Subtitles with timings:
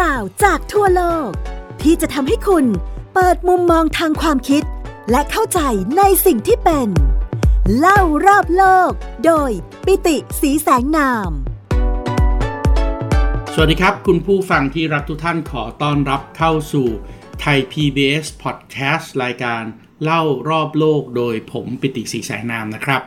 [0.00, 1.30] ราวจากทั่วโลก
[1.82, 2.64] ที่จะทำให้คุณ
[3.14, 4.62] เปิดมุมมองทางความคิด
[5.10, 5.60] และเข้าใจ
[5.98, 6.88] ในสิ่งที่เป็น
[7.78, 8.90] เล่ารอบโลก
[9.26, 9.50] โดย
[9.86, 11.30] ปิติสีแสงนาม
[13.54, 16.88] สวัสดีครับ คุณผู้ฟังที่รักทุกท่านขอต้อนรับเข้าสู่
[17.40, 19.62] ไทย PBS Podcast รายการ
[20.02, 23.02] เล่ารอบโลกโดยผมปิติสีแสงนามนะครับ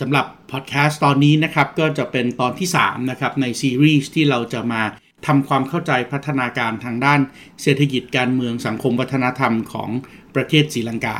[0.00, 4.82] สำหรับพอดแคสต์ตอนนี้นะครับก็จะเป็นตอนที่3นะครับในซีรีส์ที่เราจะมา
[5.26, 7.20] ทำความเข้าใจพัฒนาการทางด้าน
[7.62, 9.90] เศรษฐกิจการเมืองสังคมวัฒนธรรมของ
[10.34, 11.18] ประเทศศรีลังกา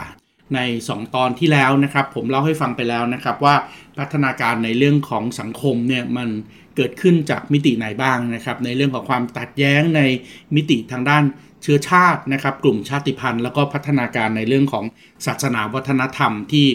[0.54, 3.54] ใน 2 ตอนที่แล้วนะครับ ผมเล่าให้ฟังไปแล้วนะครับว่า
[3.98, 6.28] พัฒนาการในเรื่องของสังคมเนี่ยมัน
[6.76, 10.00] เกิดขึ้นจากมิติไหนบ้างนะครับ ในเรื่องของความตัดแย้งใน
[10.54, 11.24] มิติทางด้าน
[11.62, 14.84] เชื้อชาตินะครับกลุ่มชาติพันธุ์ แล้วก็พัฒนาการในเรื่องของ
[15.26, 16.66] ศาสนาวัฒนธรรมที่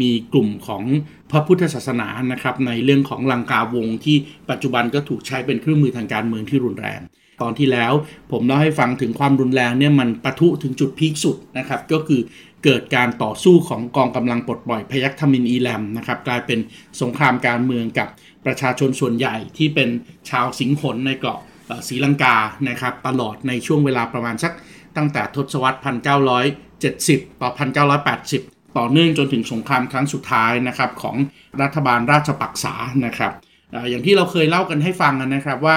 [0.00, 0.82] มีกลุ่มของ
[1.30, 4.16] พระพุทธศาสนานะครับในเรื่องของลังกาวงที่
[4.50, 7.00] ปัจจุบันก็ถูกใช้เป็นเครื่องมือทางการเมืองที่รุนแรง
[7.42, 7.92] ตอนที่แล้ว
[8.32, 12.20] ผมเล่าให้ฟังถึงความรุนแรงเนี่ยมันปะทุถึงจุดพีคสุดนะครับก็คือ
[12.64, 16.58] เกิดการต่อสู้ของกองกำลังปลดปล่อยพยัคฆ์ทมินอีแลมนะครับกลายเป็น
[17.00, 18.08] สงครามการเมืองกับ
[18.46, 19.88] ประชาชนส่วนใหญ่ที่เป็น
[20.30, 21.40] ชาวสิงหนในเกาะ
[21.88, 22.36] ศรีลังกา
[22.68, 24.52] นะครับตลอดในช่วงเวลาประมาณสัก
[24.96, 25.78] ตั้งแต่ทศวรรษ
[26.58, 27.50] 1970 ต่อ
[28.14, 31.16] 1980 ต่อเนื่องจนถึงสงครามครั้งสุดท้ายนะครับของ
[31.62, 32.74] รัฐบาลราชปักษา
[33.06, 33.32] นะครับ
[33.90, 35.76] อย่างที่เราเคยเล่ากันให้ฟังนะครับว่า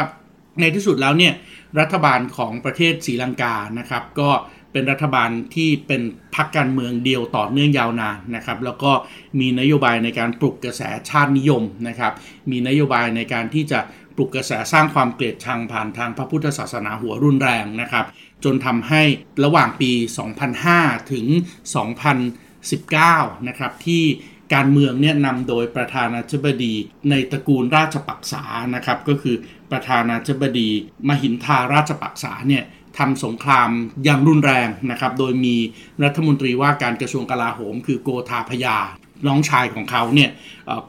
[0.60, 1.34] ในที่สุดแล้วเนี่ย
[1.80, 4.30] รัฐบาลของประเทศศรีลังกานะครับก็
[4.74, 6.02] เป็นรัฐบาลที่เป็น
[6.36, 8.92] พรรคการเมืองเดียวต่อเนื่องยาวนานนะครับ แล้วก็
[9.40, 12.14] มีนโยบายในการปลุกกระแสชาตินิยมนะครับ
[12.52, 13.80] มีนโยบายในการที่จะ
[14.20, 18.06] ลุกกระแสสร้างความเกลียดชังผ่านทางพระพุทธศาสนาหัวรุนแรงนะครับ
[18.44, 19.02] จนทำให้
[19.44, 19.92] ระหว่างปี
[20.52, 21.26] 2005 ถึง
[22.62, 24.04] 2019 นะครับ ที่
[24.54, 26.74] การเมืองเนี่ยนำโดยประธานาธิบดี
[27.10, 28.44] ในตระกูลราชปักษา
[28.76, 29.36] นะครับ ก็คือ
[29.72, 30.70] ประธานาธิบดี
[31.08, 32.64] มหินทาราชปักษาเนี่ย
[32.98, 33.70] ทำสงคราม
[34.04, 35.56] อย่างรุนแรงนะครับ โดยมี
[36.04, 38.78] รัฐมนตรีว่าการกระทรวงกลาโหม คือโกธาพยา
[39.28, 40.30] น้องชายของเขาเนี่ย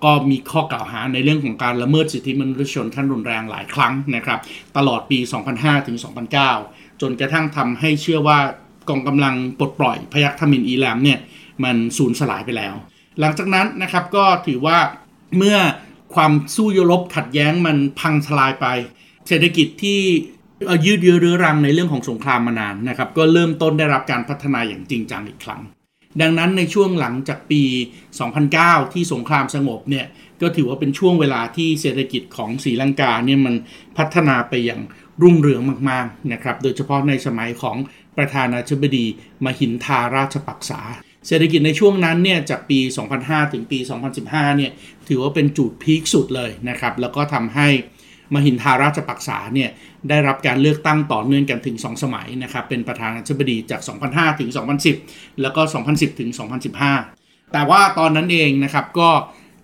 [0.04, 4.38] ก็มีข้อกล่าวหาในเรื่องของการละเมิดสิทธิมนุษยชนขั้นรุนแรงหลายครั้งนะครับ
[4.76, 5.18] ตลอดปี
[5.52, 5.96] 2005 ถึง
[6.48, 8.38] 2009 จนกระทั่งทำให้เชื่อว่า
[8.88, 11.18] กองกำลังปลดปล่อยพยัคฆ์ทมินอีแลมเนี่ย
[11.64, 12.74] มันสูญสลายไปแล้ว
[13.20, 14.78] หลังจากนั้นนะครับก็ถือว่า
[15.36, 15.58] เมื่อ
[16.14, 18.66] ความสู้ยรบขัดแย้งมันพังทลายไป
[19.28, 20.00] เศรษฐกิจที่
[20.86, 25.60] ยืดเยื้อเรื้อรังในเรื่องของสงครามมานานนะครับ ก็เริ่มต้นได้รับการพัฒนาอย่างจริงจังอีกครั้ง
[26.20, 27.62] ดังนั้นในช่วงหลังจากปี
[28.48, 30.06] 2009 ที่สงครามสงบเนี่ย
[30.42, 33.54] ก็ถือว่าเป็นช่วงเวลาที่เศรษฐกิจของศรีลังกาเนี่ยมัน
[33.98, 34.80] พัฒนาไปอย่าง
[35.22, 35.60] รุ่งเรือง
[35.90, 37.76] มากๆนะครับ โดยเฉพาะในสมัยของ
[38.16, 39.06] ประธานาธิบดี
[39.44, 40.80] มหินทาราชปักษา
[41.26, 42.78] เศรษฐกิจในช่วงนั้นเนี่ยจากปี
[43.16, 43.78] 2005 ถึงปี
[44.18, 44.72] 2015 เนี่ย
[45.08, 47.68] ถือว่าเป็นจุดพีคสุดเลยนะครับ แล้วก็ทำให้
[48.34, 49.70] มหินทาราชปักษาเนี่ย
[50.08, 53.80] ได้รับการเลือกตั้งต่อเนื่องกันถึง 2 สมัยนะครับเป็นประธานาธิบดีจาก
[54.10, 54.50] 2005 ถึง
[54.94, 55.60] 2010 แล้วก็
[55.90, 56.30] 2010 ถึง
[56.92, 59.10] 2015 แต่ว่าตอนนั้นเองนะครับก็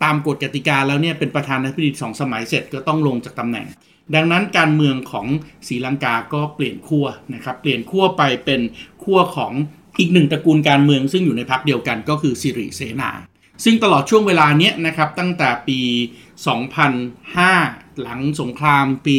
[0.04, 3.66] ตามกฎกติกาแล้วเนี่ยเป็นประธานาธิบดีสองสมัยเสร็จก็ต้องลงจากตำแหน่ง
[4.14, 5.26] ดังนั้นการเมืองของ
[5.68, 8.60] ศรีลังกาก็เปลี่ยนขั้วนะครับเปลี่ยนขั้วไปเป็น
[9.04, 9.52] ขั้วของ
[9.98, 13.10] อีกหนึ่งตระกูลการเมืองซึ่งอยู่ในพรรคเดียวกันก็คือสิริเสนา
[13.64, 15.80] ซึ่งตลอดช่วงเวลาเนี้ยนะครับตั้งแต่ปี
[16.66, 19.16] 2005 หลังสงครามปี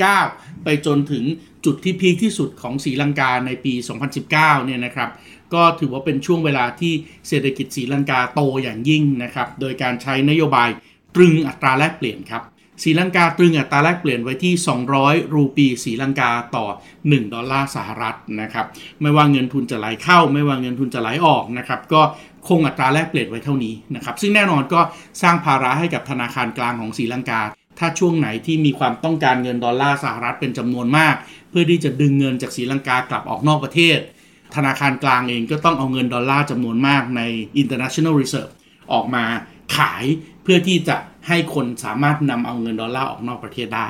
[0.00, 1.24] 2009 ไปจนถึง
[1.64, 3.74] จุดที่พีคที่สุดของศรีลังกาในปี
[4.20, 5.10] 2019 เนี่ยนะครับ
[5.54, 6.92] ก็ถือว่าเป็นช่วงเวลาที่
[7.28, 10.68] เศรษฐกิจศรีลังกาโตอย่างยิ่งนะครับโดยการใช้นโยบาย
[11.14, 12.42] ตรึงอัตราแลกเปลี่ยนครับ
[12.82, 14.54] ศรีลังกาตรึงอัตราแลกเปลี่ยนไว้ที่
[14.92, 16.66] 200 รูปีศรีลังกาต่อ
[17.00, 18.66] 1 ดอลลาร์สหรัฐนะครับ
[19.02, 22.02] ไม่ว่าเงินทุนจะไหลเข้า ไม่ว่าเงินทุนจะไหลออกนะครับก็
[22.48, 24.80] คงอัตราแลกเปลี่ยนไว้เท่านี้นะครับซึ่งแน่นอนก็
[25.22, 27.40] สร้างภาระให้กับธนาคารกลางของศรีลังกา
[27.78, 31.14] ถ้าช่วงไหนที่มีความต้องการเงินดอลลาร์สหรัฐเป็นจำนวนมาก
[31.50, 33.98] เพื่อที่จะดึงเงินจากศรีลังกากลับออกนอกประเทศ
[34.56, 37.22] ธนาคารกลางเองก็ต้องเอาเงินดอลลาร์จำนวนมากใน
[37.62, 38.52] international reserve
[38.92, 39.24] ออกมา
[39.76, 40.04] ขาย
[40.42, 40.96] เพื่อที่จะ
[41.28, 43.88] ให้คนสามารถนำเอาเงินดอลลาร์ออกนอกประเทศได้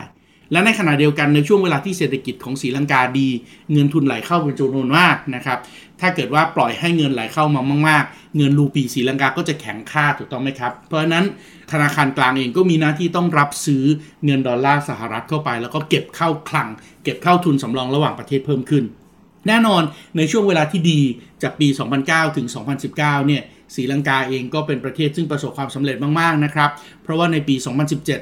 [0.52, 3.28] และในขณะเดียวกันในช่วงเวลาที่เศรษฐกิจของศรีลังกาดี
[3.72, 5.58] เงินทุนไหลเข้าเป็นจำนวนมากนะครับ
[6.00, 11.24] ถ้าเกิดว่าปล่อยให้เงินไหลเข้ามามากๆ เงินรูปีศรีลังกาก็จะแข็งค่าถูกต้องไหมครับ เพราะฉะนั้น
[11.72, 13.84] ธนาคารกลางเองก็มีหน้าที่ต้องรับซื้อ
[14.24, 16.68] เงินดอลลาร์สหรัฐเข้าไป แล้วก็เก็บเข้าคลัง
[17.04, 18.84] เก็บเข้าทุนสำรองระหว่างประเทศเพิ่มขึ้น
[19.48, 19.82] แน่นอน
[20.16, 21.00] ในช่วงเวลาที่ดี
[21.42, 21.68] จากปี
[22.02, 22.46] 2009 ถึง
[22.86, 23.42] 2019 เนี่ย
[23.74, 26.70] ศรีลังกาเองก็เป็นประเทศซึ่งประสบความสำเร็จมากๆนะครับ
[27.02, 27.54] เพราะว่าในปี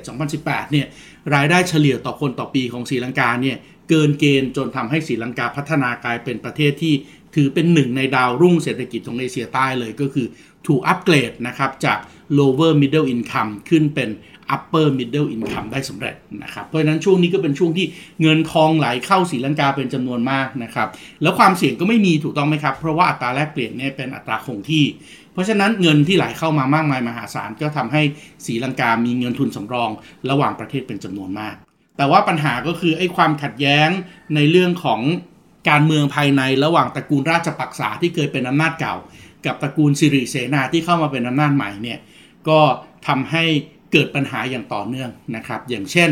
[0.03, 0.87] 2017-2018 เนี่ย
[1.35, 3.57] รายได้เฉลี่ยต่อคนต่อปีของศรีลังกาเนี่ย
[3.89, 6.95] เกินเกณฑ์จนทำให้ศรีลังกาพัฒนากลายเป็นประเทศที่
[7.35, 10.27] ถือเป็นหนึ่งในดาวรุ่งเศรษฐกิจของเอเชียใต้เลยก็คือ
[10.67, 11.99] ถูกอัปเกรดนะครับจาก
[12.39, 14.11] lower middle income ขึ้นเป็น
[14.55, 17.87] upper middle income ได้สำเร็จนะครับเพราะฉะนั้นช่วงนี้ก็เป็นช่วงที่
[18.23, 20.89] เงินทองไหลเข้าสีลังกาเป็นจำนวนมากนะครับ
[21.23, 24.85] แล้วความเสี่ยงก็ไม่มีถูกต้องไหมครับ เพราะว่าอัตราแลกเปลี่ยนเนี่ยเป็นอัตราคงที่
[25.35, 28.03] เพราะฉะนั้นเงินที่ไหลเข้ามามากมายมหาศาลก็ทำให้
[28.47, 29.91] สีลังกามีเงินทุนสำรอง
[30.31, 31.55] ระหว่างประเทศเป็นจำนวนมาก
[31.97, 33.89] แต่ว่าปัญหาก็คือไอ้ความขัดแย้ง
[34.35, 35.01] ในเรื่องของ
[35.71, 38.95] การเมืองภายในระหว่างตระกูลราชปักษาที่เคยเป็นอำนาจเก่า
[39.47, 41.99] กับตระกูลสิริเสนาที่เข้ามาเป็นอำนาจใหม่เนี่ย
[42.49, 42.61] ก็
[43.07, 43.45] ทำให้
[43.93, 46.11] เกิดปัญหาอย่างต่อเนื่องนะครับ อย่างเช่น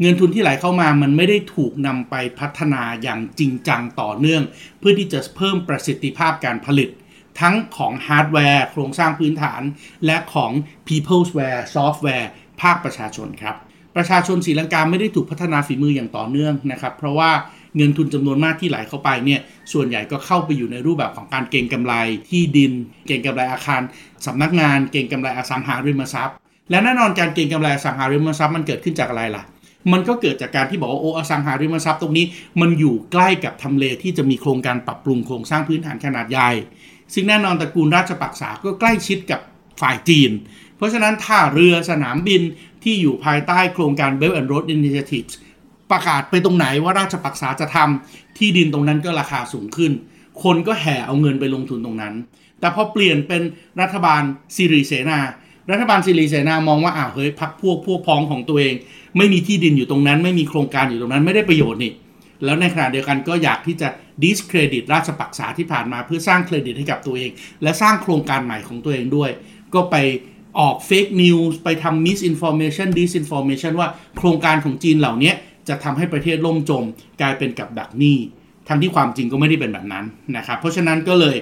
[0.00, 4.42] เงินทุนที่ไหลเข้ามามันไม่ได้ถูกนำไปพัฒนาอย่างจริงจังต่อเนื่อง
[4.78, 6.88] เพื่อที่จะเพิ่มประสิทธิภาพการผลิต
[7.40, 9.62] ทั้งของฮาร์ดแวร์โครงสร้างพื้นฐาน
[10.06, 10.50] และของ
[10.86, 12.28] Peopleware ซอฟต์แวร์
[12.60, 13.56] ภาคประชาชนครับ
[13.96, 17.30] ประชาชนศรีลังกาไม่ได้ถูกพัฒนาฝีมืออย่างต่อเนื่องนะครับ เพราะว่า
[17.76, 19.40] เงินทุนจำนวนมากที่ไหลเข้าไปเนี่ย
[19.72, 21.94] ส่วนใหญ่ก็เข้าไปอยู่ในรูปแบบของการเก็งกำไร
[22.28, 22.72] ที่ดิน
[23.06, 23.80] เก็งกำไรอาคาร
[24.26, 26.36] สำนักงานเก็งกำไรอสังหาริมทรัพย์
[26.70, 29.44] และแน่นอนการเก็งกำไรอสังหาริมทรัพย์มันเกิดขึ้นจากอะไรล่ะ
[29.92, 32.26] มันก็เกิดจากการที่บอกว่าโอ้อสังหาริมทรัพย์ตรงนี้
[32.60, 36.50] มันอยู่ใกล้กับทำเลที่จะมีโครงการปรับปรุงโครงสร้างพื้นฐานขนาดใหญ่
[37.14, 39.40] ซึ่งแน่นอนตระกูลราชปักษาก็ใกล้ชิดกับ
[39.80, 40.30] ฝ่ายจีน
[40.76, 42.42] เพราะฉะนั้นท่าเรือสนามบิน
[42.82, 45.28] ที่อยู่ภายใต้โครงการ Belt and Road Initiative
[45.90, 49.92] ประกาศไปตรงไหนว่าราชปักษาจะทำที่ดินตรงนั้นก็ราคาสูงขึ้น
[50.42, 52.14] คนก็แห่เอาเงินไปลงทุนตรงนั้น
[52.60, 53.42] แต่พอเปลี่ยนเป็น
[53.80, 54.22] รัฐบาล
[54.56, 55.20] สิริเสนา
[55.70, 58.74] รัฐบาลสิริเสนามองว่าอ้าวเฮ้ยพักพวกพวกพ้องของตัวเอง
[59.16, 61.92] ไม่มีที่ดินอยู่ตรงนั้น ไม่มีโครงการอยู่ตรงนั้นไม่ได้ประโยชน์นี่
[62.44, 63.88] แล้วในขณะเดียวกันก็อยากที่จะ
[64.24, 67.30] discredit ราชปักษาที่ผ่านมาเพื่อสร้างเครดิตให้กับตัวเอง
[67.62, 69.30] และสร้างโครงการใหม่ของตัวเองด้วย
[69.74, 69.96] ก็ไป
[70.58, 75.32] ออก fake news ไปทำ misinformation disinformation ว่าโครงการของจีนเหล่านี้
[75.68, 76.84] จะทำให้ประเทศล่มจม
[77.20, 78.18] กลายเป็นกับดักหนี้
[78.68, 80.04] ทั้งที่ความจริงก็ไม่ได้เป็นแบบนั้น
[80.36, 81.36] นะครับเพราะฉะนั้นก็เลย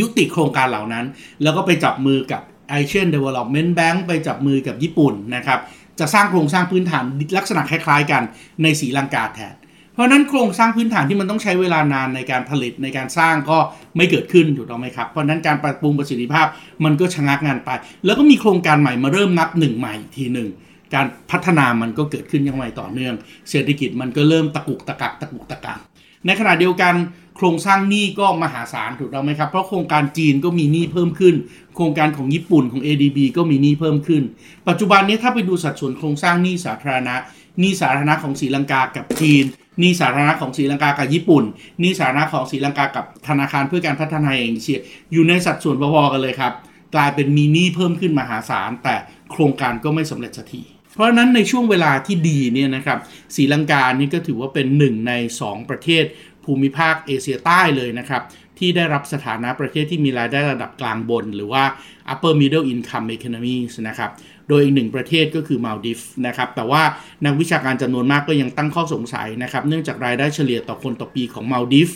[0.00, 1.04] ยุติโครงการเหล่านั้น
[1.42, 2.42] แล้วก็ไปจับมือกับ
[2.78, 5.60] Asian Development Bank ไปจับมือกับญี่ปุ่นนะครับ
[5.98, 7.04] จะสร้างโครงสร้างพื้นฐาน
[7.38, 8.22] ลักษณะคล้ายๆกัน
[8.62, 9.54] ในสีลังกาแทน
[10.00, 13.58] ราะนั้นโครงสร้างพื้นฐานที่มันต้องใช้เวลานานในการผลิตในการสร้างก็
[13.96, 16.46] ไม่เกิดขึ้นถูกต้องไหมครับ เพราะนั้นการปรับปรุงประสิทธิภาพ
[16.84, 17.70] มันก็ชะงักงานไป
[18.04, 20.48] แล้วก็มีโครงการใหม่มาเริ่มนับหนึ่งใหม่ทีหนึ่ง
[20.94, 23.14] การพัฒนามันก็เกิดขึ้นยังไงต่อเนื่อง
[23.50, 25.78] เศรษฐกิจมันก็เริ่มตะกุกตะกักตะกุกตะกัก
[26.26, 26.94] ในขณะเดียวกัน
[27.36, 31.34] โครงสร้างหนี้ก็มหาศาลถูกต้องไหมครับ เพราะโครงการจีนก็มีหนี้เพิ่มขึ้น
[31.76, 34.22] โครงการของญี่ปุ่นของ ADB ก็มีหนี้เพิ่มขึ้น
[34.68, 37.14] ปัจจุบันนี้ถ้าไปดูสัดส่วนโครงสร้างหนี้สาธารณะ
[37.60, 39.44] หนี้สาธารณะของศรีลังกากับจีน
[39.82, 41.44] นี้สาธารณะของศรีลังกากับญี่ปุ่น
[41.82, 44.78] นี้สาธารณะของศรีลังกากับธนาคารเพื่อการพัฒนาเอเชีย
[45.12, 46.52] อยู่ในสัดส่วนพอๆกันเลยครับ
[46.94, 48.94] กลายเป็นมีหนี้เพิ่มขึ้นมหาศาล แต่
[49.32, 50.62] โครงการก็ไม่สำเร็จสักที
[50.94, 52.98] เพราะฉะนั้นในช่วงเวลาที่ดีเนี่ยนะครับ
[53.36, 55.12] ศรีลังกานี่ก็ถือว่าเป็นหนึ่งใน
[55.42, 56.04] 2 ประเทศ
[56.44, 58.22] ภูมิภาคเอเชียใต้เลยนะครับ
[58.58, 61.64] ที่ได้รับสถานะประเทศที่มีรายได้ระดับกลางบน หรือว่า
[62.12, 64.10] upper middle income economies นะครับ
[64.50, 66.82] โดยอีกหนึ่งประเทศก็คือมาลดิฟนะครับแต่ว่า
[67.24, 71.90] นักวิชาการจำนวนมากก็ยังตั้งข้อสงสัยนะครับเนื่องจากรายได้เฉลี่ยต่อคนต่อปีของมาลดิฟ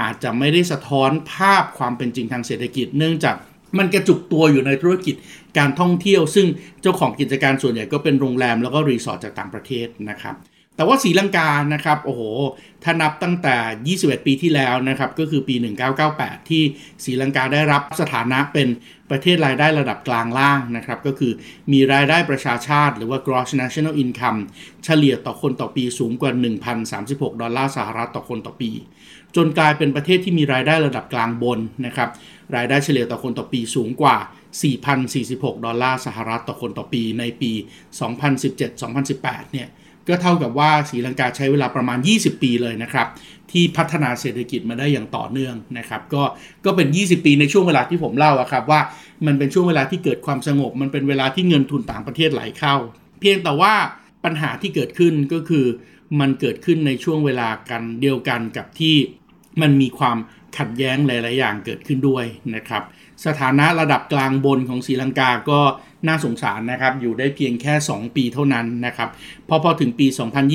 [0.00, 3.36] อาจจะไม่ได้สะท้อนภาพความเป็นจริงทางเศรษฐกิจ เนื่องจาก
[3.78, 5.14] มันกระจุกตัวอยู่ในธุรกิจ
[5.58, 6.46] การท่องเที่ยว ซึ่ง
[6.82, 10.36] เจ้าของกิจการส่วนใหญ่ก็เป็นโรงแรมแล้วก็รีสอร์ทจากต่างประเทศนะครับ
[10.78, 12.22] แต่ว่าศรีลังกานะครับโอ้โห
[12.84, 15.54] ถ้านับตั้งแต่ 21 ปีที่แล้วนะครับก็คือปี
[16.02, 16.62] 1998 ที่
[17.04, 18.68] ศรีลังกาได้รับสถานะเป็น
[19.10, 21.32] ประเทศรายได้ระดับกลางล่างนะครับก็คือ
[21.72, 24.40] มีรายได้ประชาชาติหรือว่า gross national income
[24.84, 26.32] เฉลี่ยต่อคนต่อปีสูงกว่า
[26.86, 28.70] 1,036 ดอลลาร์สหรัฐต่อคนต่อปี
[29.36, 32.08] จนกลายเป็นประเทศที่มีรายได้ระดับกลางบนนะครับ
[32.56, 34.16] รายได้เฉลี่ยต่อคนต่อปีสูงกว่า
[34.90, 37.52] 4,046 ดอลลาร์สหรัฐต่อคนต่อปีในปี
[38.52, 39.68] 2017-2018 เนี่ย
[40.08, 43.06] ก็เท่ากับว่าศรีลังกาใช้เวลาประมาณ 20 ปีเลยนะครับ
[43.50, 46.22] ที่พัฒนาเศรษฐกิจมาได้อย่างต่อเนื่องนะครับ ก็
[46.64, 48.80] ก็เป็น 20 ปีในช่วงเวลาที่ผมเล่าอะครับว่า
[49.26, 52.74] มันเป็นช่วงเวลาที่เกิดความสงบ มันเป็นเวลาที่เงินทุนต่างประเทศไหลเข้า
[53.20, 53.74] เพียงแต่ว่า
[54.24, 55.66] ปัญหาที่เกิดขึ้นก็คือ
[56.20, 58.96] มันเกิดขึ้นในช่วงเวลากันเดียวกันกับที่
[59.60, 60.16] มันมีความ
[60.58, 62.24] ขัดแย้งหลาย ๆ อย่างเกิดขึ้นด้วย
[62.56, 62.82] นะครับ
[63.26, 65.60] สถานะระดับกลางบนของศรีลังกาก็
[66.06, 69.08] น่าสงสารนะครับ อยู่ได้เพียงแค่ 2 ปีเท่านั้นนะครับ
[69.48, 70.06] พอพอถึงปี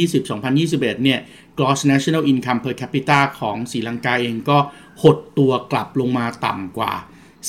[0.07, 1.19] 2020-2021 เนี่ย
[1.57, 4.57] gross national income per capita ของศรีลังกาเองก็
[5.01, 6.93] หดตัวกลับลงมาต่ำกว่า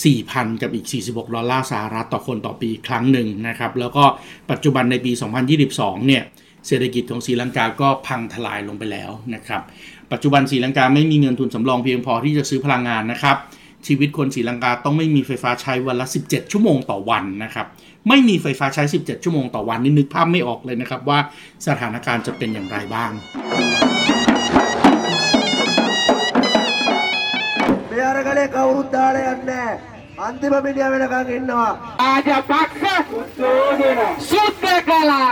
[0.03, 4.05] 4,000 กับอีก 46 ดอลลาร์สหรัฐต่อคนต่อปีครั้งหนึ่งนะครับ แล้วก็
[4.51, 5.13] ปัจจุบันในปี
[5.61, 6.23] 2022 เนี่ย
[6.67, 9.63] เศรษฐกิจของศรีลังกาก็พังทลายลงไปแล้วนะครับ
[10.13, 13.37] ปัจจุบันศรีลังกาไม่มีเงินทุนสำรองเพียงพอที่จะซื้อพลังงานนะครับ
[13.87, 17.67] ชีวิตคนศรีลังกาต้องไม่มีไฟฟ้าใช้วันละ 17 ชั่วโมงต่อวันนะครับ
[18.09, 21.19] ไม่มีไฟฟ้าใช้ 17 ชั่วโมงต่อวันนี่นึกภาพไม่ออกเลยนะครับว่า
[21.67, 23.13] สถานการณ์จะเป็นอย่างไรบ้าง
[30.27, 31.63] ಅಂತಿಮ ಮಿಡಿಯಾವಿನಕ್ಕಾಗಿ ಇನ್ನುವ
[32.03, 32.85] ರಾಜಪಕ್ಷ
[34.31, 35.23] ಸುದ್ದ ಕಲಾ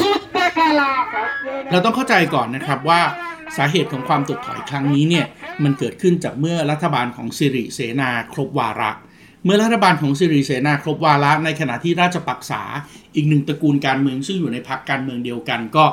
[0.00, 0.90] ಸುದ್ದ ಕಲಾ
[1.70, 3.00] เราต้องเข้าใจก่อนนะครับว่า
[3.56, 5.26] สาเหตุของความถดถอยครั้งนี้เนี่ย
[5.64, 8.90] มันเกิดขึ้นจากเมื่อรัฐบาลของสิริเสนาครบวาระ
[9.44, 12.62] เมื่อรัฐบาลของสิริเสนาครบวาระในขณะที่ราชปักษา
[13.14, 15.84] อีกหนึ่งตระกูลการเมืองซึ่งอยู่ในพรรคการเมืองเดียวกัน ก็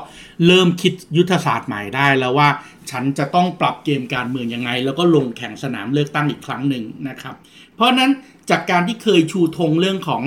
[0.47, 2.49] เริ่มคิดยุทธศาสตร์ใหม่ได้แล้วว่า
[2.91, 7.35] ฉันจะต้องปรับเกมการเมืองยังไง แล้วก็ลงแข่งสนามเลือกตั้งอีกครั้งหนึ่งนะครับ
[7.75, 8.11] เพราะฉะนั้น
[8.49, 10.23] จากการที่เคยชูธงเรื่องของ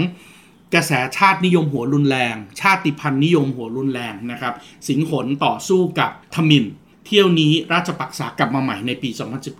[0.74, 4.54] กระแสชาตินิยมหัวรุนแรง ชาติพันธุ์นิยมหัวรุนแรงนะครับ
[4.88, 6.64] สิงหนต่อสู้กับทมิน
[7.12, 9.10] เที่ยวนี้ราชปักษากลับมาใหม่ในปี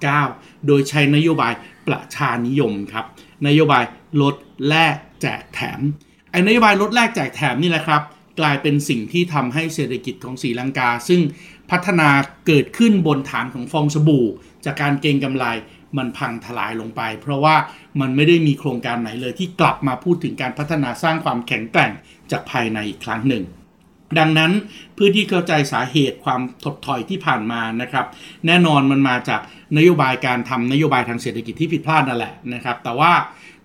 [0.09, 1.52] 2019 โดยใช้นโยบาย
[1.88, 3.07] ประชานิยมครับ
[3.47, 3.85] นโยบาย
[4.23, 4.35] ลด
[4.69, 5.80] แลกแจกแถม
[6.30, 8.02] ไอ้นโยบายลดแลกแจกแถมนี่แหละครับ
[8.40, 11.21] กลายเป็นสิ่งที่ทำให้เศรษฐกิจของศรีลังกา ซึ่ง
[11.71, 12.09] พัฒนา
[12.47, 14.26] เกิดขึ้นบนฐานของฟองสบู่
[14.64, 15.45] จากการเก็งกำไร
[15.97, 17.57] มันพังทลายลงไป เพราะว่า
[18.00, 21.92] มันไม่ได้มีโครงการไหนเลยที่กลับมาพูดถึงการพัฒนาสร้างความแข็งแกร่ง
[22.30, 23.45] จากภายในอีกครั้งหนึ่ง
[24.19, 24.52] ดังนั้น
[24.95, 28.07] เพื่อที่เข้าใจสาเหตุความถดถอยที่ผ่านมานะครับ
[28.47, 29.40] แน่นอนมันมาจาก
[29.76, 33.12] นโยบายการทำนโยบายทางเศรษฐกิจที่ผิดพลาดนั่นแหละนะครับ แต่ว่า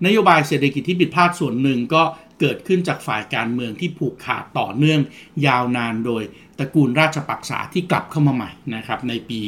[0.06, 2.04] นโยบายเศรษฐกิจที่ผิดพลาดส่วนหนึ่งก็
[2.40, 5.00] เกิดขึ้นจากฝ่ายการเมืองที่ผูกขาดต่อเนื่อง
[5.48, 6.24] ยาวนานโดย
[6.60, 9.40] ตระกูลราชปักษาที่กลับเข้ามาใหม่นะครับในปี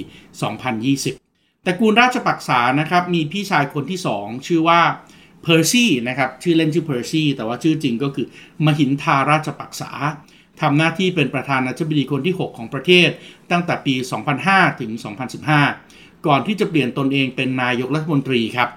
[0.79, 4.81] 2020 ตระกูลราชปักษานะครับมีพี่ชายคนที่ 2 ชื่อว่า
[5.43, 8.27] เพอร์ซี่นะครับชื่อเล่นชื่อเพอร์ซี่แต่ว่าชื่อจริงก็คือ
[8.65, 9.91] มหินทาราชปักษา
[10.61, 13.09] ทำหน้าที่เป็นประธานาธิบดีคนที่ 6 ของประเทศ
[13.51, 13.95] ตั้งแต่ปี
[14.37, 14.91] 2005 ถึง
[15.59, 18.69] 2015 ก่อนที่จะเปลี่ยนตนเองเป็นนายกรัฐมนตรีครับ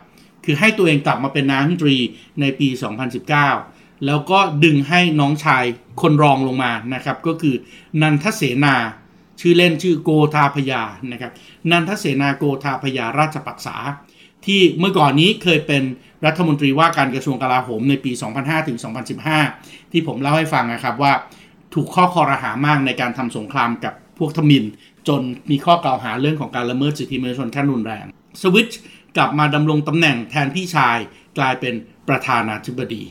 [0.45, 1.97] คือให้ตัวเองกลับมาเป็นนายกรัฐมนตรี
[2.41, 2.69] ในปี
[3.37, 5.65] 2019 แล้วก็ดึงให้น้องชาย
[6.03, 7.55] คนรองลงมานะครับ ก็คือ
[8.03, 8.77] นันทเสนา
[9.41, 10.83] ชื่อเล่นชื่อโกธาพยา
[11.13, 11.33] นะครับ
[11.71, 13.77] นันทเสนาโกธาพยาราชปักษา
[14.47, 15.83] ที่เมื่อก่อนนี้เคยเป็น
[16.27, 18.79] รัฐมนตรีว่าการกระทรวงกลาโหมในปี 2005 ถึง
[19.35, 21.13] 2015 ที่ผมเล่าให้ฟังนะครับว่า
[21.75, 24.65] ถูกข้อคอรหามากในการทำสงครามกับพวกทมิน
[25.09, 28.07] จนมีข้อกล่าวหาเรื่องของการละเมิดสิทธิมนุษยชนขั้นรุนแรง
[28.43, 28.79] สวิตช์
[29.17, 30.99] กลับมาดำรงตำแหน่งแทนพี่ชาย
[31.39, 31.75] กลายเป็น
[32.09, 33.03] ประธานาธิบดี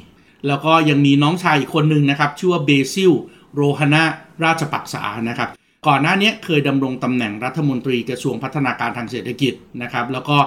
[0.47, 3.11] แล้วก็ยังมีน้องชายอีกคนหนึ่งนะครับชื่อว่าเบซิล
[3.55, 4.03] โรฮานา
[4.43, 5.49] ราชปักษานะครับ
[5.87, 10.37] ก่อนหน้านี้เคยดำรงตำแหน่งรัฐมนตรีกระทรวงพัฒนาการทางเศรษฐกิจนะครับ แล้วก็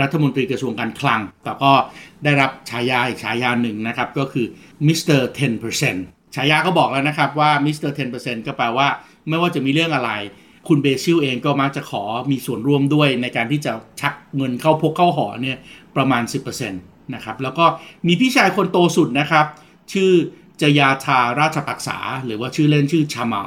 [0.00, 1.72] รัฐมนตรีกระทรวงการคลังแต่ก็
[2.24, 4.46] ได้รับฉายาอีกฉายาหนึ่งนะครับ ก็คือ
[4.86, 5.30] มิสเตอร์
[5.78, 8.88] 10% ฉายาก็บอกแล้วนะครับว่ามิสเตอร์10%ก็แปลว่า
[9.28, 10.10] ไม่ว่าจะมีเรื่องอะไร
[10.68, 15.58] คุณเบซิลเองก็มักจะขอมีส่วนร่วมด้วยในการที่จะชักเงินเข้าพกเข้าหอเนี่ย
[15.96, 17.64] ประมาณ 10%นะครับแล้วก็
[18.06, 19.46] มีพี่ชายคนโตสุดนะครับ
[19.92, 20.10] ชื่อ
[20.62, 23.44] จยาธาราชปักษา หรือว่าชื่อเล่นชื่อชาเมา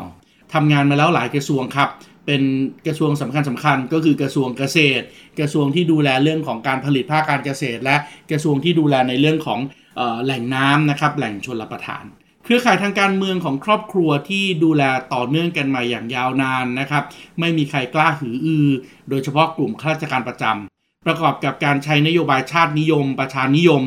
[0.54, 1.90] ทำงานมาแล้วหลายกระทรวงครับ
[2.26, 2.42] เป็น
[2.88, 5.06] กระทรวงสำคัญสำคัญก็คือกระทรวงเกษตร
[5.40, 7.96] กระทรวงที่ดูแลเรื่องของการผลิตภาคการเกษตร และ
[8.32, 9.60] กระทรวงที่ดูแลในเรื่องของ
[10.00, 12.04] ออแหล่งน้ำนะครับแหล่งชนรับประทาน
[12.48, 14.84] เครือข่ายทางการเมืองของครอบครัวที่ดูแล
[15.14, 17.04] ต่อเนื่องกันมาอย่างยาวนานนะครับ
[17.40, 18.70] ไม่มีใครกล้าหืออือ
[19.10, 23.82] โดยเฉพาะกลุ่มข้าราชการประจำประกอบกับการใช้นโยบายชาตินิยม ประชานิยม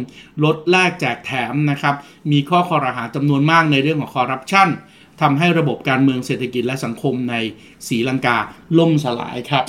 [0.45, 1.95] ลดแลกแจกแถมนะครับ
[2.33, 4.69] มีข้อคอรหาจำนวนมากในเรื่องของคอร์รัปชัน
[5.21, 7.35] ทำให้ระบบการเมืองเศรษฐกิจและสังคมใน
[7.89, 8.39] ศรีลังกา
[8.79, 9.65] ล่มสลายครับ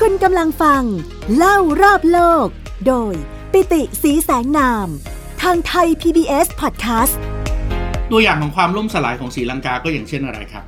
[0.00, 0.82] คุณกำลังฟัง
[1.36, 2.46] เล่ารอบโลก
[2.86, 3.14] โดย
[3.52, 4.90] ปิติสีแสงนาม
[5.48, 7.14] ทางไทย PBS Podcast
[8.10, 10.64] ตัวอย่างของความล่มสลายของศรีลังกาก็อย่างเช่นอะไรครับ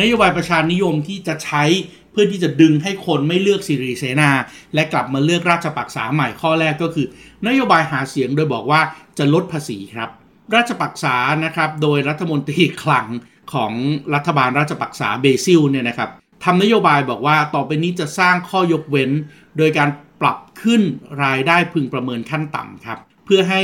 [0.00, 1.64] นโยบายประชานิยมที่จะใช้
[2.12, 4.30] เพื่อที่จะดึงให้คนไม่เลือกสิริเสนา
[4.74, 7.06] และกลับมาเลือกราชปักษาใหม่ข้อแรกก็คือ
[7.46, 8.80] นโยบายหาเสียงโดยบอกว่า
[9.18, 10.10] จะลดภาษีครับ
[10.54, 13.06] ราชปักษานะครับโดยรัฐมนตรีคลัง
[13.52, 13.72] ของ
[14.14, 16.10] รัฐบาลราชปักษาเบซิลเนี่ยนะครับ
[16.44, 19.10] ทำนโยบายบอกว่าต่อไปนี้จะสร้างข้อยกเว้น
[19.58, 19.88] โดยการ
[20.20, 20.82] ปรับขึ้น
[21.24, 23.62] รายได้พึงประเมินขั้นต่ำครับ เพื่อให้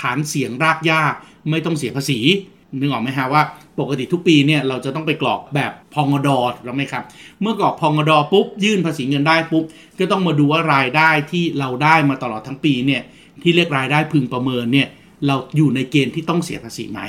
[0.00, 1.02] ฐานเสียงรากหญ้า
[1.50, 2.20] ไม่ต้องเสียภาษี
[2.78, 3.42] นึกออกไหมฮะว่า
[3.80, 7.04] ปกติทุกปีเนี่ยเราจะต้องไปกรอกแบบพองดอถูกต้ไหมครับ
[7.40, 9.64] เมื่อกรอกพองดอปุ๊บยื่นภาษีเงินได้ปุ๊บ
[9.98, 13.02] ก็ต้องมาดูว่ารายได้ที่เราได้มาตลอดทั้งปีเนี่ย
[13.42, 14.88] ที่เรียกรายได้พึงประเมินเนี่ย
[15.26, 17.00] เราอยู่ในเกณฑ์ที่ต้องเสียภาษีไหม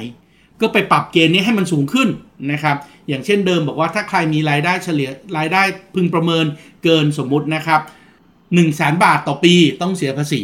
[0.61, 2.09] ก็ไปปรับเกณฑ์นี้ให้มันสูงขึ้น
[2.51, 2.77] นะครับ
[3.07, 5.63] อย่างเช่นเดิมบอกว่าถ้าใครมีรายได้เฉลี่ยรายได้
[5.95, 6.45] พึงประเมิน
[6.83, 7.81] เกินสมมุตินะครับ
[8.53, 10.41] 1 0 0 0 0แบาทต่อปีต้องเสียภาษี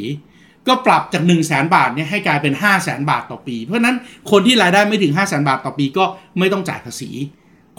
[0.68, 3.96] ก็ปรับจาก 1 0 0 0 0แบาทเนี่ยให้กลายเป็น 5 0 0แสนบาทต่อปี เพราะนั้น
[4.32, 6.06] คนที่รายได้ไม่ถึง 5 0 0แสนบาทต่อปีก็
[6.40, 7.10] ไม่ต้องจ่ายภาษี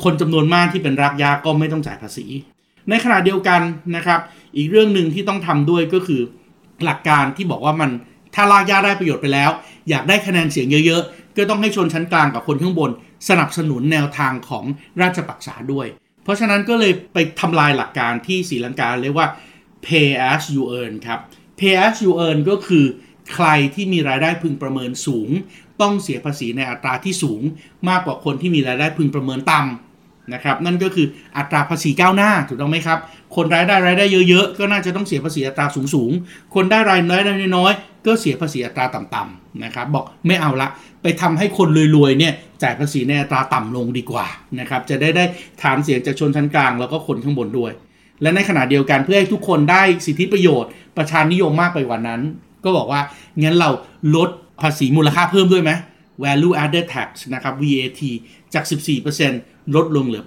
[0.02, 2.26] คนจำนวนมากที่เป็นรากหญ้าก็ไม่ต้องจ่ายภาษี
[2.88, 3.60] ในขณะเดียวกัน
[3.96, 4.20] นะครับ
[4.56, 6.20] อีกเรื่องหนึ่งที่ต้องทำด้วยก็คือ
[6.84, 7.90] หลักการที่บอกว่ามัน
[8.34, 9.50] ถ้ารากหญ้าได้ประโยชน์ไปแล้ว
[9.90, 12.90] อยากได้คะแนนเสียงเยอะๆ ก็ต้องให้ชนชั้นกลางกับคนข้างบน
[13.28, 14.64] สนับสนุนแนวทางของ
[15.02, 15.86] ราชปักษาด้วย
[16.24, 19.28] เพราะฉะนั้นก็เลยไปทำลายหลักการที่ศรีลังกาเรียกว่า
[19.86, 21.20] pay as you earn ครับ
[21.58, 22.84] pay as you earn ก็คือ
[23.32, 25.28] ใครที่มีรายได้พึงประเมินสูง
[25.80, 27.42] ต้องเสียภาษีในอัตราที่สูง
[27.88, 31.06] มากกว่าคนที่มีรายได้พึงประเมินต่ำนะครับนั่นก็คือ
[31.36, 32.98] อัตราภาษีก้าวหน้าถูกต้องไหมครับ
[33.36, 40.68] คนรายได้รายได้เยอะๆ ก็น่าจะต้องเสียภาษีอัตราสูงๆ คนได้รายได้น้อยๆก็เสียภาษีอัตราต่ำๆนะครับบอกไม่เอาละ
[41.02, 42.32] ไปทำให้คนรวยๆเนี่ย
[42.62, 44.26] จ่ายภาษีในอัตราต่ำลงดีกว่า
[44.60, 45.24] นะครับจะได้ได้
[45.62, 47.72] ฐานเสียงจากชนชั้นกลางแล้วก็คนข้างบนด้วย
[48.22, 52.20] และในขณะเดียวกันเพื่อให้ทุกคนได้สิทธิประโยชน์ ประชานิยมมากไปกว่านั้น
[52.64, 53.00] ก็บอกว่า
[53.42, 53.70] งั้นเรา
[54.16, 54.30] ลด
[54.62, 55.70] ภาษีมูลค่าเพิ่มด้วยไหม
[56.24, 58.00] value added tax นะครับ VAT
[58.54, 58.64] จาก
[59.20, 60.24] 14%ลดลงเหลือ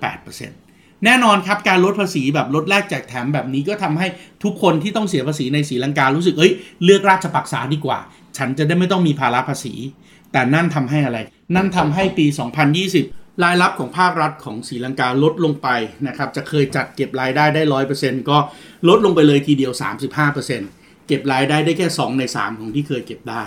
[0.50, 4.08] 8%แน่นอนครับการลดภาษีแบบลดแลกแจกแถมแบบนี้ก็ทำให้
[4.44, 6.54] ทุกคนที่ต้องเสียภาษีในศรีลังการู้สึกเอ้ย
[6.84, 8.00] เลือกราชปักษาดีกว่า
[8.38, 9.74] ฉันจะได้ไม่ต้องมีภาระภาษี
[10.32, 11.20] แต่นั่นทำให้อะไร
[11.56, 12.26] นั่นทำให้ปี
[12.82, 15.68] 2020 รายรับของภาครัฐของศรีลังกาลดลงไป
[16.08, 17.62] นะครับจะเคยจัดเก็บรายได้ได้
[17.96, 18.38] 100%ก็
[18.88, 19.72] ลดลงไปเลยทีเดียว
[20.10, 20.70] 35%เซ็นต์
[21.08, 23.44] เก็บรายได้ได้แค่ 2 ใน 3 ของที่เคยเก็บได้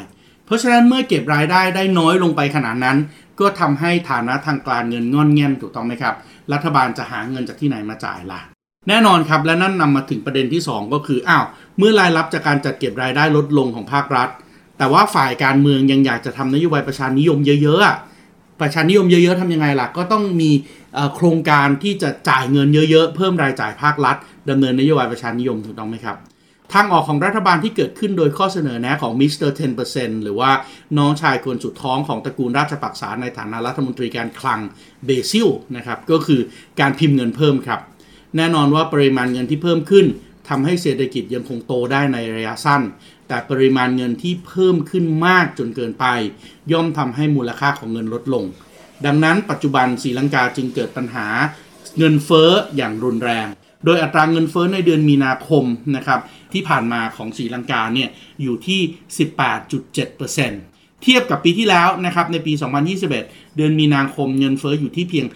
[0.47, 2.99] เพราะฉะนั้นเมื่อเก็บรายได้ได้น้อยลงไปขนาดนั้น
[3.41, 6.15] ก็ทำให้ฐานะทางการเงินงอนเงียนถูกต้องไหมครับ
[6.53, 8.41] รัฐบาลจะหาเงินจากที่ไหนมาจ่ายล่ะ
[8.89, 11.45] แน่นอนครับและนั่นนำมาถึงประเด็นที่ 2 ก็คืออ้าว
[11.79, 14.29] เมื่อรายรับจากการจัดเก็บรายได้ลดลงของภาครัฐ
[14.79, 18.10] แต่ว่าฝ่ายการเมืองยังอยากจะทำนโยบายประชานิยมเยอะๆ
[18.61, 20.51] ประชานิยมเยอะๆทำยังไงล่ะ ก็ต้องมี
[21.15, 24.17] โครงการที่จะจ่ายเงินเยอะๆ เพิ่มรายจ่ายภาครัฐ
[24.51, 26.19] ดำเนินนโยบายประชานิยมถูกต้องไหมครับ
[26.75, 29.57] ทางออกของรัฐบาลที่เกิดขึ้นโดยข้อเสนอแนะของมิสเตอร์
[29.89, 30.51] 10%หรือว่า
[30.99, 34.61] น้องชายคนสุดท้องของตระกูลราชปักษาในฐานะรัฐมนตรีการคลัง
[35.07, 36.41] เบซิลนะครับก็คือ
[36.81, 37.81] การพิมพ์เงินเพิ่มครับ
[38.37, 40.07] แน่นอนว่าปริมาณเงินที่เพิ่มขึ้น
[40.49, 42.83] ทำให้เศรษฐกิจยังคงโตได้ในระยะสั้น
[43.31, 46.07] แต่ปริมาณเงินที่เพิ่มขึ้นมากจนเกินไป
[46.73, 48.45] ย่อมทำให้มูลค่าของเงินลดลง
[49.07, 51.27] ดังนั้นปัจจุบันศรีลังกาจึงเกิดปัญหา
[51.99, 53.47] เงินเฟ้ออย่างรุนแรง
[53.85, 55.65] โดยอัตราเงินเฟ้อในเดือนมีนาคม
[55.97, 56.21] นะครับ
[56.53, 58.09] ที่ผ่านมาของศรีลังกาเนี่ย
[58.43, 58.81] อยู่ที่
[59.89, 62.53] 18.7%เทียบกับปีที่แล้วนะครับในปี
[63.01, 63.11] 2021
[63.57, 65.27] เดือนมีนาคมเงินเฟ้ออยู่ที่เพียง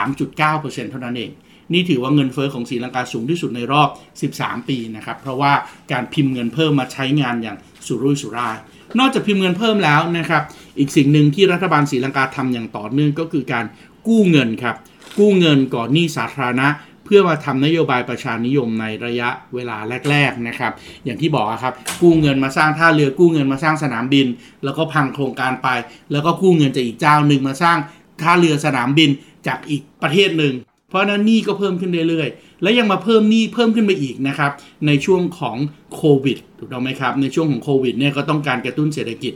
[0.00, 1.30] 3.9%เท่านั้นเอง
[1.72, 3.88] นี่ถือว่าเงินเฟอ้อของศรีลังกาสูงที่สุดในรอบ
[4.32, 5.52] 13 ปีนะครับ เพราะว่า
[5.92, 8.56] การพิมพ์เงินเพิ่มมาใช้งานอย่างสุรุ่ยสุร่าย
[8.98, 10.42] นอกจากพิมพ์เงินเพิ่มแล้วนะครับ
[10.78, 13.64] อีกสิ่งหนึ่งที่รัฐบาลศรีลังกาทำอย่างต่อเนื่องก็คือการ
[14.06, 14.76] กู้เงินครับ
[15.18, 16.68] กู้เงินก่อนหนี้สาธารณะ
[17.04, 19.76] เพื่อมาทำนโยบายประชานิยมในระยะเวลา
[20.10, 20.72] แรก ๆนะครับ
[21.04, 24.26] อย่างที่บอกครับ กู้เงินมาสร้างท่าเรือกู้เงินมาสร้างสนามบิน
[24.64, 25.68] แล้วก็พังโครงการไป
[26.12, 27.78] แล้วก็กู้เงินจากอีกเจ้าหนึ่งมาสร้าง
[28.22, 29.10] ท่าเรือสนามบิน
[29.46, 30.54] จากอีกประเทศหนึ่ง
[30.94, 34.52] ราะนั้นหนี้ก็เพิ่มขึ้นเรื่อยๆ และยังมาเพิ่มหนี้เพิ่มขึ้นไปอีกนะครับ
[34.86, 35.56] ในช่วงของ
[35.94, 39.34] โควิดถูกต้องไหมครับ ในช่วงของโควิดเนี่ยก็ต้องการกระตุ้นเศรษฐกิจ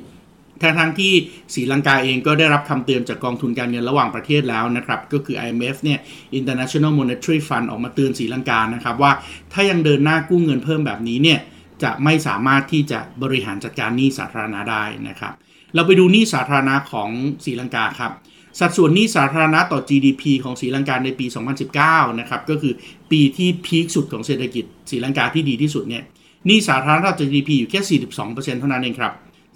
[0.62, 1.12] ทั้งทั้งที่
[1.54, 5.98] ศรีลังกาเองก็ได้รับคำเตือนจากกองทุนการเงินระหว่างประเทศแล้วนะครับ ก็คือ IMF เนี่ย
[6.38, 9.12] International Monetary Fund ออกมาเตือนศรีลังกานะครับว่า
[9.52, 11.38] ถ้ายังเดินหน้ากู้เงินเพิ่มแบบนี้เนี่ย
[11.82, 15.32] จะไม่สามารถที่จะบริหารจัดการหนี้สาธารณะได้นะครับ
[15.74, 17.10] เราไปดูหนี้สาธารณะของ
[17.44, 18.12] ศรีลังกาครับ
[18.60, 21.26] สัดส่วนหนี้สาธารณะต่อ GDP ของศรีลังกาในปี
[21.72, 22.72] 2019 นะครับ ก็คือ
[23.10, 26.02] ปีที่พีคสุดของเศรษฐกิจศรีลังกาที่ดีที่สุดเนี่ย
[26.46, 29.12] หนี้สาธารณะต่อ GDP อยู่แค่ 42%เท่านั้นเองครับ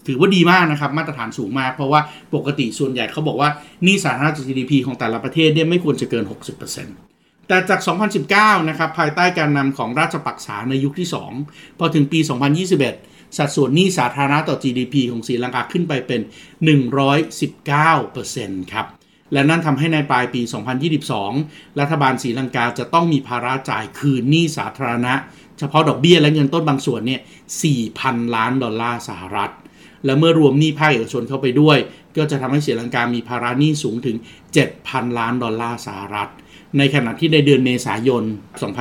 [0.06, 2.00] ถือว่าดีมากนะครับ มาตรฐานสูงมาก เพราะว่า
[2.34, 3.50] ปกติส่วนใหญ่เขาบอกว่า
[3.84, 6.24] หนี้สาธารณะต่อ GDP ของแต่ละประเทศเนี่ยไม่ควรจะเกิน
[6.86, 7.80] 60%แต่จาก
[8.24, 11.08] 2019 นะครับ ภายใต้การนำของราชปักษาในยุคที่
[11.44, 12.20] 2 พอถึงปี
[12.66, 16.20] 2021 สัดส่วนหนี้สาธารณะต่อ GDP ของศรีลังกาขึ้นไปเป็น
[17.46, 18.86] 119%ครับ
[19.32, 20.42] และนั่นทำให้ในปลายปี
[21.30, 25.14] 2022 รัฐบาลศรีลังกาจะต้องมีภาระจ่ายคืนหนี้สาธารณะ
[25.58, 27.20] เฉพาะดอกเบี้ยและเงินต้นบางส่วนเนี่ย
[27.76, 29.50] 4,000 ล้านดอลลาร์สหรัฐ
[30.04, 31.78] และเมื่อรวมหนี้ภาคเอกชนเข้าไปด้วย
[32.16, 34.16] ก็จะทำให้ศรีลังกามีภาระหนี้สูงถึง
[34.66, 36.28] 7,000 ล้านดอลลาร์สหรัฐ
[36.78, 38.22] ในขณะที่ในเดือนเมษายน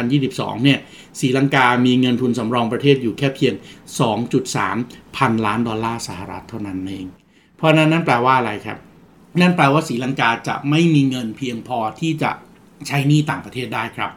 [0.04, 0.80] 2022 เนี่ย
[1.20, 3.54] ศรีลังกามีเงินทุนสำรองประเทศอยู่แค่เพียง
[4.36, 7.06] 2.3 พันล้านดอลลาร์สหรัฐเท่านั้นเอง
[7.58, 8.78] เพราะนั้นนั่นแปลว่าอะไรครับ
[9.42, 12.32] นั่นแปลว่าศรีลังกาจะไม่มีเงินเพียงพอที่จะ
[12.88, 14.12] ใช้หนี้ต่างประเทศได้ครับ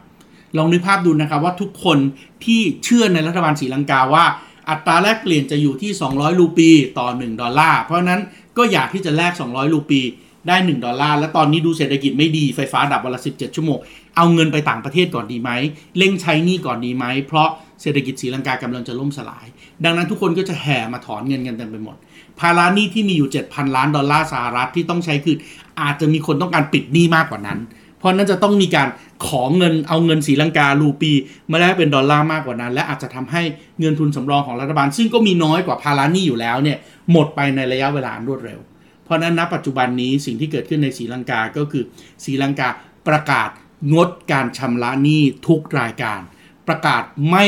[0.56, 1.98] ลองนึกภาพดูนะครับว่าทุกคน
[2.44, 4.24] ที่เชื่อในรัฐบาลศรีลังกาว่า
[4.70, 8.20] อัตราแลกเปลี่ยนจะอยู่ที่ 200 รูปีต่อ 1 ดอลลาร์ เพราะนั้น
[8.56, 10.00] ก็อยากที่จะแลก 200 รูปี
[10.48, 13.78] ได้1ดอลลาร์ และตอนนี้ดูเศรษฐกิจไม่ดีไฟฟ้าดับวันละ 17 ชั่วโมง
[14.16, 15.50] เอาเงินไปต่างประเทศก่อนดีไหม
[15.98, 17.48] เร่งใช้หนี้ก่อนดีไหม เพราะ
[17.82, 19.46] เศรษฐกิจศรีลังกากำลังจะล่มสลาย
[19.84, 21.96] ดังนั้นทุกคนก็จะแห่มาถอนเงินกันเต็มไปหมด
[22.40, 25.36] ภาระหนี้ที่มีอยู่ 7,000 ล้านดอลลาร์สหรัฐที่ต้องใช้คือ
[25.80, 27.60] อาจจะมีคนต้องการปิดหนี้มากกว่านั้น
[27.98, 28.88] เพราะนั้นจะต้องมีการ
[29.26, 31.12] ขอเงินเอาเงินศรีลังการูปี
[31.50, 33.42] มาแลกเป็นดอลลาร์มากกว่านั้น และอาจจะทำให้
[33.80, 36.78] เงินทุนสำรองของรัฐบาล ซึ่งก็มีน้อยกว่าภาระหนี้อยู่แล้วเนี่ย
[37.12, 38.60] หมดไปในระยะเวลารวดเร็ว
[39.04, 41.84] เพราะนั้นณปัจจุบันนี้สิ่งที่เกิดขึ้นในศรีลังกาก็คือ
[42.24, 42.68] ศรีลังกา
[43.08, 43.48] ประกาศ
[43.94, 46.20] งดการชำระหนี้ทุกรายการ
[46.68, 47.46] ประกาศไม่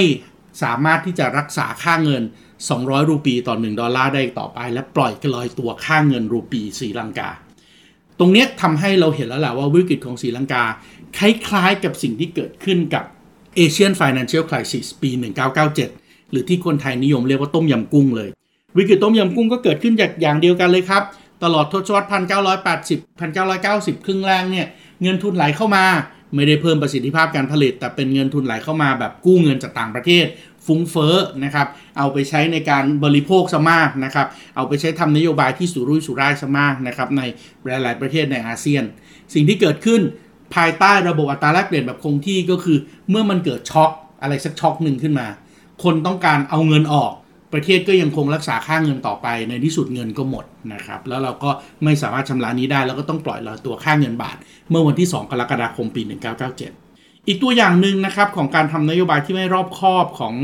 [0.62, 2.23] สามารถที่จะรักษาค่าเงิน
[2.66, 7.31] 200 รูปีต่อ 1 ดอลลาร์ได้ต่อไป และปล่อยกลอยตัวค่าเงินรูปีศรีลังกา
[8.19, 10.62] ตรงนี้ทำให้เราเห็นแล้วแหละว่าวิกฤตของศรีลังกา
[11.19, 13.05] คล้ายๆกับสิ่งที่เกิดขึ้นกับ
[13.59, 15.11] Asian Financial Crisis ปี
[15.71, 18.29] 1997 หรือที่คนไทยนิยมเรียกว่าต้มยำกุ้งเลย
[18.77, 21.03] วิกฤตต้มยำกุ้งก็เกิดขึ้นจากอย่างเดียวกันเลยครับ
[21.44, 22.09] ตลอดทศวรรษ
[22.64, 24.66] 1980 1990 ครึ่งแรกเนี่ย
[25.03, 25.85] เงินทุนไหลเข้ามา
[26.35, 30.27] ไม่ได้เพิ่มประสิทธิภาพการผลิต แต่เป็นเงินทุนไหลเข้ามาแบบกู้เงินจากต่างประเทศ
[30.66, 31.66] ฟุ้งเฟ้อนะครับ
[31.99, 37.22] เอาไปใช้ในการบริโภคซะมากนะครับ เอาไปใช้ทำนโยบายที่สุรุ่ยสุร่ายซะมากนะครับใน
[37.83, 38.85] หลาย ๆ ประเทศในอาเซียน
[39.35, 40.01] สิ่งที่เกิดขึ้น
[40.55, 42.79] ภายใต้ระบบอัตราแลกเปลี่ยนแบบคงที่ก็คือ
[43.11, 43.90] เมื่อมันเกิดช็อค
[44.22, 45.27] อะไรสักช็อคหนึ่งขึ้นมา
[45.83, 47.12] คนต้องการเอาเงินออก
[47.57, 51.51] ประเทศก็ยังคงรักษาค่าเงินต่อไปในที่สุดเงินก็หมดนะครับ แล้วเราก็
[51.85, 54.37] ไม่สามารถชำระนี้ได้ แล้วก็ต้องปล่อยลอยตัวค่าเงินบาท
[54.71, 56.03] เมื่อวันที่ 2 กรกฎาคมปี
[56.64, 60.35] 1997 อีกตัวอย่างหนึ่งนะครับของการทำนโยบายที่ไม่รอบคอบของ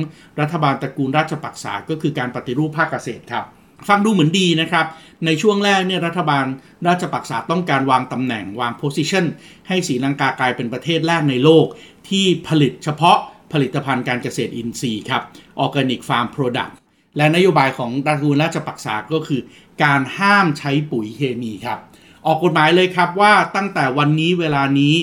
[0.40, 3.44] รัฐบาลตระกูลราชปักษา ก็คือการปฏิรูปภาคเกษตรครับ
[3.88, 4.86] ฟังดูเหมือนดีนะครับ
[5.26, 6.44] ในช่วงแรกเนี่ยรัฐบาล
[6.88, 9.24] ราชปักษาต้องการวางตำแหน่งวาง position
[9.68, 11.66] ให้ศรีลังกากลายเป็นประเทศแรกในโลก
[12.08, 13.18] ที่ผลิตเฉพาะ
[13.52, 15.22] ผลิตภัณฑ์การเกษตรอินทรีย์ครับ
[15.58, 16.81] organic farm product
[17.16, 19.40] และนโยบายของตระกูลราชปักษาก็คือ
[19.84, 21.78] การห้ามใช้ปุ๋ยเคมีครับ
[22.26, 24.94] ออกกฎหมายเลยครับว่าตั้งแต่วันนี้เวลานี้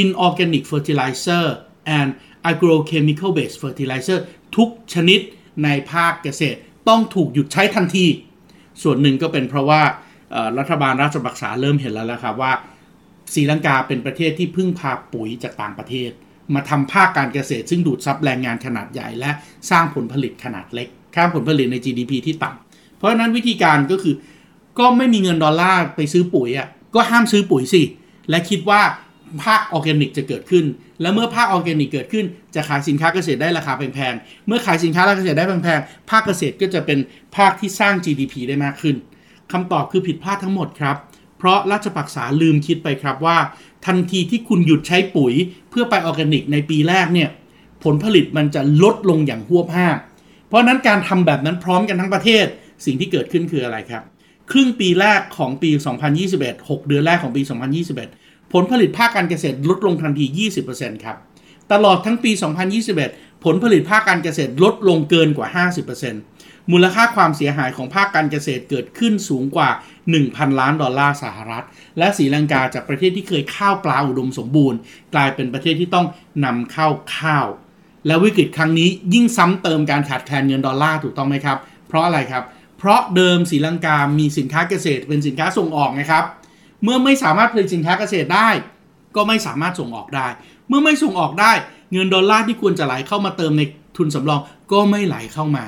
[0.00, 1.44] inorganic fertilizer
[1.98, 2.10] and
[2.50, 4.18] agrochemical based fertilizer
[4.56, 5.20] ทุกชนิด
[5.64, 8.06] ในภาคเกษตรต้องถูกหยุดใช้ทันที
[8.82, 9.82] ส่วนหนึ่งก็เป็นเพราะว่า
[10.58, 12.52] รัฐบาลราชบักษาเริ่มเห็นแล้วละครับว่า
[13.34, 16.10] ศรีลังกาเป็นประเทศที่พึ่งพาปุ๋ยจากต่างประเทศ
[16.54, 19.30] มาทำภาคการเกษตรซึ่งดูดซับแรงงานขนาดใหญ่และ
[19.70, 24.14] สร้างผลผลิตขนาดเล็ก ค่าผลผลิตใน GDP ที่ต่ำเพราะฉะนั้นวิธีการก็คือ
[24.78, 27.82] ก็ไม่มีเงินดอลลาร์ไปซื้อปุ๋ยอะก็ห้ามซื้อปุ๋ยสิ
[28.30, 28.80] และคิดว่า
[29.44, 30.64] ภาคออร์แกนิกจะเกิดขึ้น
[31.00, 36.98] และเมื่อภาคออร์แกนิกเกิดขึ้น จะขายสินค้าเกษตรได้ราคาแพงๆ เมื่อขายสินค้าเกษตรได้แพงๆ ภาคเกษตรก็จะเป็น
[37.36, 38.96] ภาคที่สร้าง GDP ได้มากขึ้น
[39.52, 40.96] คำตอบคือผิดพลาดทั้งหมดครับ
[41.38, 43.38] เพราะราชปักษาลืมคิดไปครับว่า
[43.86, 45.34] ทันทีที่คุณหยุดใช้ปุ๋ย
[45.70, 47.28] เพื่อไปออร์แกนิกในปีแรกเนี่ย
[47.84, 49.88] ผลผลิตมันจะลดลงอย่างฮวบฮาบ
[50.50, 52.46] เพราะนั้นการทำแบบนั้นพร้อมกันทั้งประเทศ
[52.84, 54.02] สิ่งที่เกิดขึ้นคืออะไรครับ
[54.50, 55.70] ครึ่งปีแรกของปี
[56.20, 57.42] 2021 6 เดือนแรกของปี
[57.96, 61.16] 2021 ผลผลิตภาคการเกษตรลดลงทันที 20%ครับ
[61.72, 62.30] ตลอดทั้งปี
[62.88, 65.48] 2021 ผลผลิตภาคการเกษตรลดลงเกินกว่า
[66.10, 69.70] 50%มูลค่าความเสียหายของภาคการเกษตรเกิดขึ้นสูงกว่า
[70.14, 71.64] 1,000 ล้านดอลลาร์สหรัฐ
[71.98, 74.78] และศรีลังกาจากประเทศที่เคยข้าวปลาอุดมสมบูรณ์
[75.14, 76.06] กลายเป็นประเทศที่ต้อง
[76.44, 77.46] นำเข้าข้าว
[78.06, 81.58] และวิกฤตครั้งนี้ยิ่งซ้ำเติมการขาดแคลนเงินดอลลาร์ถูกต้องไหมครับ
[81.88, 82.44] เพราะอะไรครับ
[82.78, 86.24] เพราะเดิมศรีลังกา มีสินค้าเกษตรเป็นสินค้าส่งออกนะครับ
[86.82, 88.48] เมื่อไม่สามารถผลิตสินค้าเกษตรได้
[89.16, 90.26] ก็ไม่สามารถส่งออกได้
[90.68, 91.52] เมื่อไม่ส่งออกได้
[91.92, 93.62] เงินดอลลาร์ที่ควรจะไหลเข้ามาเติมใน
[93.96, 94.40] ทุนสำรอง
[94.72, 95.64] ก็ไม่ไหลเข้ามา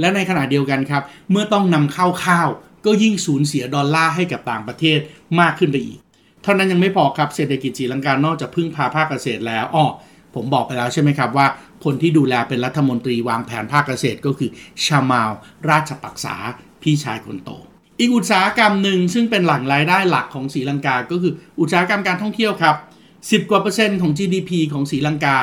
[0.00, 2.48] และในขณะเดียวกันครับ เมื่อต้องนำเข้าข้าว
[2.86, 4.98] ก็ยิ่งสูญเสียดอลลาร์ให้กับต่างประเทศ
[5.40, 5.98] มากขึ้นไปอีก
[6.42, 9.84] เท่านั้นยังไม่พอครับเศรษฐกิจศรีลังกานอกจากพึ่งพาภาคเกษตรแล้วอ้อ
[10.34, 11.46] ผมบอกไปแล้วใช่ไหมครับว่า
[11.84, 14.50] คนที่ดูแลเป็นรัฐมนตรีวางแผนภาคเกษตรก็คือ
[14.84, 15.30] ชามาล
[15.70, 16.34] ราชปักษา
[16.82, 17.50] พี่ชายคนโต
[18.00, 22.76] อีกอุตสาหกรรมหนึ่งซึ่งเป็นหลังรายได้หลักของศรีลังกา ก็คืออุตสาหกรรมการท่องเที่ยวครับ
[23.12, 25.38] 10 กว่าเปอร์เซ็นต์ของ GDP ของศรีลังกา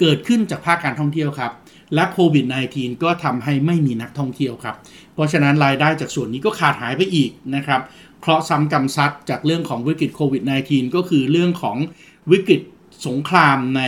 [0.00, 1.52] เกิดขึ้นจากภาคการท่องเที่ยวครับ
[1.94, 4.76] และโควิด -19 ก็ทำให้ไม่มีนักท่องเที่ยวครับ
[5.14, 7.80] เพราะฉะนั้นรายได้จากส่วนนี้ก็ขาดหายไปอีกนะครับ
[8.20, 11.76] เพราะห์ซ้ำกำซัดจากเรื่องของวิกฤตโควิด -19 ก็คือเรื่องของ
[12.32, 12.60] วิกฤต
[13.06, 13.82] สงครามใน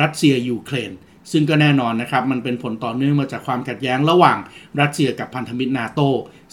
[0.00, 0.92] รัสเซียยูเครน
[1.32, 4.38] ซึ่งก็แน่นอนนะครับ มันเป็นผลต่อเนื่องมาจากความขัดแย้งระหว่าง
[4.80, 6.00] รัสเซียกับพันธมิตรนาโต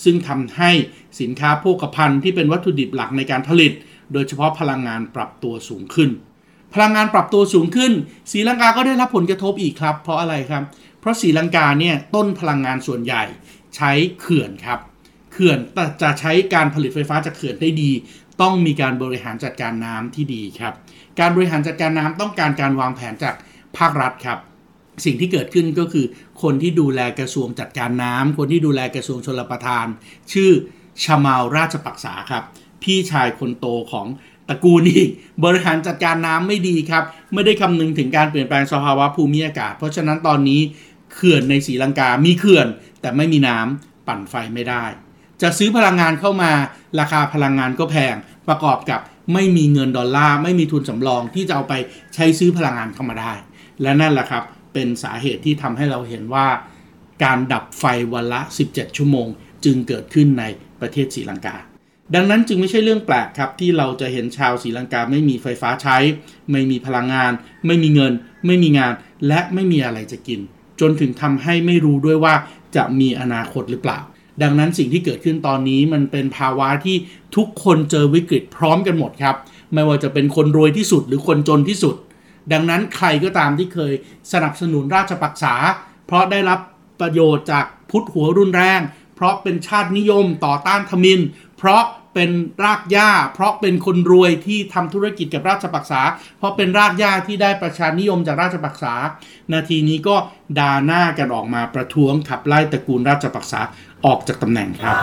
[0.04, 0.72] ซึ่งทำให้
[1.22, 3.74] สินค้าโภคภัณฑ์ที่เป็นวัตถุดิบหลักในการผลิต
[4.14, 6.10] โดยเฉพาะพลังงานปรับตัวสูงขึ้น
[6.74, 7.94] พลังงานปรับตัวสูงขึ้น
[8.32, 10.64] ศรีลังกาก็ได้รับผลกระทบอีกครับ เพราะอะไรครับ
[11.00, 13.24] เพราะศรีลังกาเนี่ยต้นพลังงานส่วนใหญ่
[13.76, 14.80] ใช้เขื่อนครับ
[15.32, 15.60] เขื่อน
[16.02, 17.92] จะใช้การผลิตไฟฟ้าจากเขื่อนได้ดี
[18.42, 20.74] ต้องมีการบริหารจัดการน้ำที่ดีครับ
[21.20, 23.36] การบริหารจัดการน้ำต้องการการวางแผนจาก
[23.78, 24.40] ภาครัฐครับ
[25.06, 26.06] สิ่งที่เกิดขึ้นก็คือ
[26.42, 29.86] คนที่ดูแลกระทรวงจัดการน้ำคนที่ดูแลกระทรวงชลประทาน
[30.34, 30.52] ชื่อ
[31.04, 32.44] ชมาลราชปักษาครับ
[32.84, 34.08] พี่ชายคนโตของ
[34.50, 35.10] ตระกูลอีก
[35.44, 40.62] บริหารจัดการน้ำไม่ดีครับ ไม่ได้คำนึงถึงการเปลี่ยนแปลงสภาวะภูมิอากาศ เพราะฉะนั้นตอนนี้
[41.14, 42.68] เขื่อนในศรีลังกา มีเขื่อน
[43.02, 44.84] แต่ไม่มีน้ำปั่นไฟไม่ได้
[45.42, 46.52] จะซื้อพลังงานเข้ามา
[47.00, 48.16] ราคาพลังงานก็แพง
[48.48, 49.02] ประกอบกับ
[49.34, 51.74] ไม่มีเงินดอลลาร์ไม่มีทุนสำรองที่จะเอาไป
[52.14, 53.34] ใช้ซื้อพลังงานเข้ามาได้
[53.82, 56.48] และนั่นแหละครับเป็นสาเหตุที่ทำให้เราเห็นว่า
[57.24, 59.28] การดับไฟวันละ 17 ชั่วโมง
[59.66, 60.44] จึงเกิดขึ้นใน
[60.82, 61.56] ประเทศศรีลังกา
[62.16, 65.98] ดังนั้นจึงไม่ใช่เรื่องแปลกครับที่เราจะเห็นชาวศรีลังกาไม่มีไฟฟ้าใช้
[66.52, 67.32] ไม่มีพลังงาน
[67.66, 68.14] ไม่มีเงิน
[68.46, 68.94] ไม่มีงาน
[69.28, 70.40] และไม่มีอะไรจะกิน
[70.80, 72.34] จจนถึงทำให้ไม่รู้ด้วยว่า
[72.76, 74.00] จะมีอนาคตหรือเปล่า
[74.42, 76.96] ดังนั้นสิ่งที่เกิดขึ้นตอนนี้มันเป็นภาวะที่
[77.36, 79.36] ทุกคนเจอวิกฤตพร้อมกันหมดครับ
[79.74, 81.96] ไม่ว่าจะเป็นคนรวยที่สุดหรือคนจนที่สุด
[82.52, 83.94] ดังนั้นใครก็ตามที่เคย
[84.32, 85.56] สนับสนุนราชปักษา
[86.08, 86.60] เพราะได้รับ
[87.00, 88.80] ประโยชน์จากพุทธหัวรุนแรง
[89.16, 91.20] เพราะเป็นชาตินิยมต่อต้านทมิน
[91.58, 92.30] เพราะ เป็น
[92.64, 96.02] รากหญ้า เพราะเป็นคนรวยที่ทำธุรกิจกับราชปักษา
[96.38, 98.94] เพราะเป็นรากหญ้าที่ได้ประชานิยมจากราชปักษา
[99.54, 100.16] นาทีนี้ก็
[100.60, 103.62] ด่าหน้ากันออกมาประท้วงขับไล่ตระกูลราชปักษา
[104.06, 104.98] ออกจากตำแหน่งครับ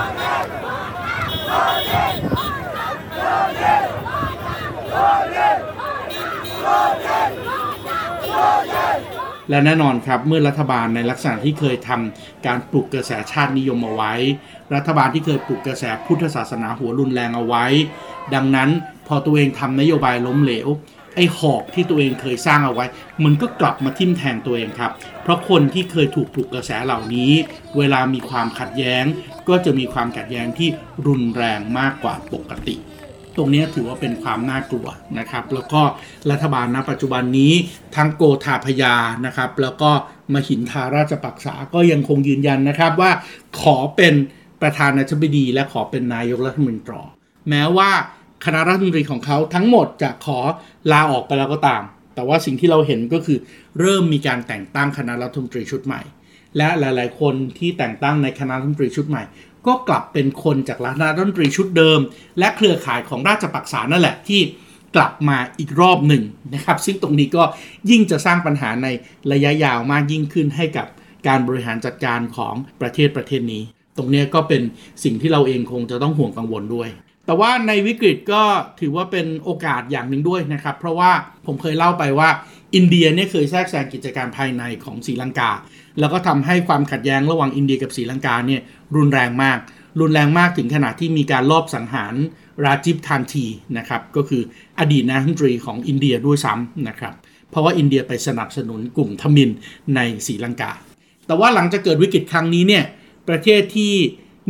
[9.51, 14.15] และแน่นอนครับเมื่อรัฐบาลในลักษณะที่เคยทำการปลุกกระแสชาตินิยมเอาไว้
[14.75, 17.65] รัฐบาลที่เคยปลุกกระแสพุทธศาสนาหัวรุนแรงเอาไว้
[18.35, 18.71] ดังนั้น
[19.09, 20.69] พอตัวเองทำนโยบายล้มเหลว
[21.15, 22.87] ไอ้หอกที่ตัวเองเคยสร้างเอาไว้
[23.25, 27.33] มันก็กลับมาทิ่มแทงตัวเองครับ เพราะคนที่เคยถูกปลุกกระแสเหล่านี้
[27.77, 29.05] เวลามีความขัดแย้ง
[29.49, 30.69] ก็จะมีความขัดแย้งที่
[31.07, 32.77] รุนแรงมากกว่าปกติ
[33.39, 34.87] ตรงนี้ถือว่าเป็นความน่ากลัว
[35.19, 35.83] นะครับ แล้วก็
[36.31, 37.53] รัฐบาลณปัจจุบันนี้
[37.97, 38.95] ทั้งโกธาพยา
[39.27, 39.91] นะครับ แล้วก็
[40.35, 43.11] มหินทาราชปักษาก็ยังคงยืนยันนะครับว่า
[43.61, 44.15] ขอเป็น
[44.63, 47.01] ประธานาธิบดี และขอเป็นนายกรัฐมนตรี
[47.49, 47.91] แม้ว่า
[48.45, 50.39] คณะรัฐมนตรีของเขาทั้งหมดจะขอ
[50.93, 51.83] ลาออกไปแล้วก็ตาม
[52.15, 53.39] แต่ว่าสิ่งที่เราเห็นก็คือ
[53.81, 56.03] เริ่มมีการแต่งตั้งคณะรัฐมนตรีชุดใหม่
[56.57, 59.23] และหลาย ๆ คนที่แต่งตั้งในคณะรัฐมนตรีชุดใหม่
[59.69, 62.01] ก็กลับเป็นคนจากคณะรัฐมนตรีชุดเดิม
[62.39, 64.41] และเครือข่ายของราชปักษานั่นแหละที่
[64.97, 66.23] กลับมาอีกรอบหนึ่ง
[66.55, 67.43] นะครับ ซึ่งตรงนี้ก็
[67.91, 68.89] ยิ่งจะสร้างปัญหาใน
[69.33, 70.87] ระยะยาวมากยิ่งขึ้นให้กับ
[71.27, 73.63] การบริหารจัดการของประเทศประเทศนี้
[73.97, 74.63] ตรงนี้ก็เป็น
[75.05, 76.89] สิ่งที่เราเองคงจะต้องห่วงกังวลด้วย
[77.27, 78.43] แต่ว่าในวิกฤตก็
[78.81, 81.11] ถือว่าเป็นโอกาสอย่างหนึ่งด้วยนะครับ เพราะว่า
[81.47, 82.29] ผมเคยเล่าไปว่า
[82.75, 85.51] อินเดียเนี่ยเคยแทรกแซงกิจการภายในของศรีลังกา
[86.01, 88.61] แล้วก็ทำให้ความขัดแย้งระหว่างอินเดียกับศรีลังกาเนี่ย
[88.97, 89.59] รุนแรงมาก
[90.01, 92.15] รุนแรงมากถึงขนาดที่มีการลอบสังหาร
[92.65, 93.47] ราจิบทานที
[93.79, 94.43] นะครับก็คือ
[94.79, 97.15] อดีตนายกรัฐมนตรีของอินเดียด้วยซ้ำนะครับ
[97.51, 99.51] เพราะว่าอินเดียไปสนับสนุนกลุ่มทมิน
[99.95, 100.73] ในศรีลังกา
[101.27, 102.85] แต่ว่าหลังจากเกิดวิกฤตครั้งนี้เนี่ย
[103.29, 103.93] ประเทศที่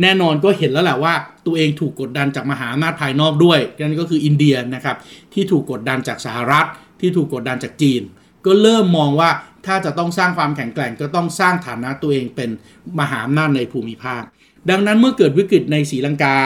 [0.01, 1.13] แน่นอนก็เห็นแล้วแหละว่า
[1.45, 4.97] ตัวเองถูกกดดันจากมหาอำนาจภายนอกด้วยนั่นก็คืออินเดียนะครับ
[5.33, 6.65] ที่ถูกกดดันจากสหรัฐ
[6.99, 8.01] ที่ถูกกดดันจากจีน
[8.45, 9.29] ก็เริ่มมองว่า
[9.65, 12.49] ถ้าจะต้องสร้างความแข็งแกร่งก็ต้องสร้างฐานะตัวเองเป็น
[12.99, 14.23] มหาอำนาจในภูมิภาค
[14.69, 16.37] ดังนั้นเมื่อเกิดวิกฤตในศรีลังกา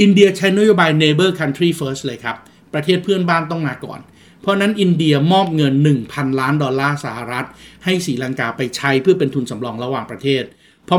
[0.00, 2.36] อินเดียใช้นโยบาย neighbor country first เลยครับ
[2.74, 4.00] ประเทศเพื่อนบ้านต้องมาก่อน
[4.42, 5.74] เพราะนั้นอินเดียมอบเงิน
[6.06, 7.46] 1,000 ล้านดอลลาร์สหรัฐ
[7.84, 10.42] ให้ศรีลังกาไปใช้เพื่อเป็นทุนสำรองระหว่างประเทศ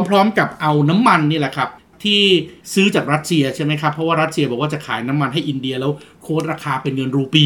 [0.07, 1.69] พร้อมๆกับเอาน้ำมันนี่แหละครับ
[2.03, 2.21] ที่
[2.73, 7.45] ซื้อจากรัสเซียใช่ไหมครับ เพราะว่ารัสเซียบอกว่าจะขายน้ำมันให้อินเดียแล้วโค้ดราคาเป็นเงินรูปี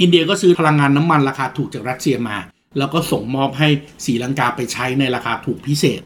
[0.00, 2.36] อินเดียก็ซื้อพลังงานน้ำมันราคาถูกจากรัสเซียมา
[2.78, 3.68] แล้วก็ส่งมอบให้
[4.04, 6.02] ศรีลังกาไปใช้ในราคาถูกพิเศษ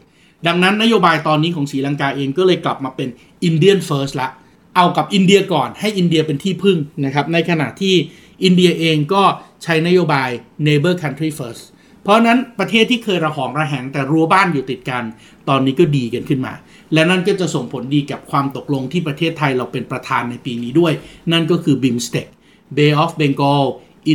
[0.47, 3.09] ดังนั้นนโยบายตอนนี้ของศรีลังกาเองก็เลยกลับมาเป็น
[3.47, 4.29] Indian First ละ
[4.75, 7.95] เอากับอินเดียก่อนให้อินเดียเป็นที่พึ่งนะครับ ในขณะที่
[8.43, 9.23] อินเดียเองก็
[9.63, 10.29] ใช้นโยบาย
[10.67, 11.63] neighbor country first
[12.03, 15.03] เพราะนั้นประเทศที่เคยระหองระแหงแต่รั้วบ้านอยู่ติดกัน
[15.49, 16.53] ตอนนี้ก็ดีกันขึ้นมา
[16.93, 20.93] และนั่นก็จะส่งผลดีกับความตกลงที่ประเทศไทยเราเป็นประธานในปีนี้ด้วย
[21.31, 22.27] นั่นก็คือ BIMSTEC
[22.75, 23.63] Bay of Bengal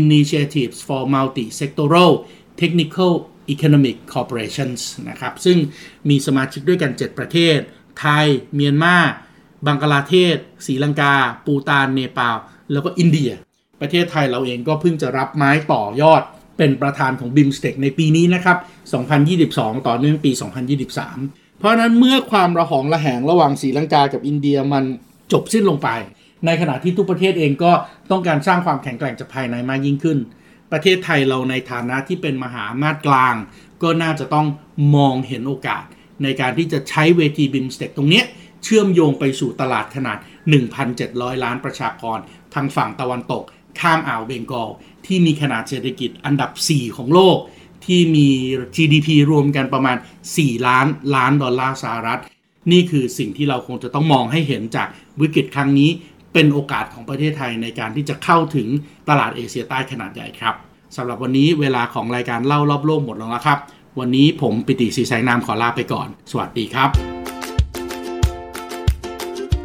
[0.00, 2.12] Initiatives for Multi-Sectoral
[2.60, 3.12] Technical
[3.54, 5.58] Economic Corporations นะครับ ซึ่ง
[6.08, 7.58] มีสมาชิกด้วยกัน 7 ประเทศ
[8.00, 8.96] ไทย เมียนมา
[9.66, 10.36] บังกลาเทศ
[10.66, 11.14] ศรีลังกา
[11.46, 12.36] ปูตาน เนปาล
[12.72, 13.30] แล้วก็อินเดีย
[13.80, 16.22] ประเทศไทยเราเองก็เพิ่งจะรับไม้ต่อยอด
[16.58, 18.58] เป็นประธานของ BIMSTEC ในปีนี้นะครับ
[19.22, 20.30] 2022 ต่อเนื่องปี
[20.94, 24.84] 2023 เพราะนั้นเมื่อความระหองระแหงระหว่างศรีลังกากับอินเดียมัน
[25.32, 25.88] จบสิ้นลงไป
[26.46, 27.72] ในขณะที่ทุกประเทศเองก็
[28.10, 30.18] ต้องการสร้างความแข็งแกร่งจากภายในมากยิ่งขึ้น
[30.72, 33.34] ประเทศไทยเราในฐานะที่เป็นมหาอำนาจกลาง
[33.82, 34.46] ก็น่าจะต้อง
[34.96, 35.84] มองเห็นโอกาส
[36.22, 38.22] ในการที่จะใช้เวที BIMSTEC ตรงนี้
[38.62, 40.18] เชื่อมโยงไปสู่ตลาดขนาด
[40.80, 42.18] 1,700 ล้านประชากร
[42.54, 43.42] ทางฝั่งตะวันตก
[43.80, 44.70] ข้ามอ่าวเบงกอล
[45.06, 47.38] ที่มีขนาดเศรษฐกิจอันดับ 4 ของโลก
[47.86, 48.28] ที่มี
[48.76, 49.96] GDP รวมกันประมาณ
[50.32, 52.20] 4 ล้านล้านดอลลาร์สหรัฐ
[52.72, 54.88] นี่คือสิ่งที่เราคงจะต้องมองให้เห็นจาก
[55.20, 55.90] วิกฤตครั้งนี้
[56.34, 58.68] เป็นโอกาสของประเทศไทยในการที่จะเข้าถึง
[59.08, 60.54] ตลาดเอเชียใต้ขนาดใหญ่ครับ
[60.96, 63.58] สำหรับวันนี้เวลาของรายการเล่ารอบโลกหมดลงแล้วครับ
[63.98, 66.88] วันนี้ผมปิติศรีแสงนามขอลาไปก่อน สวัสดีครับ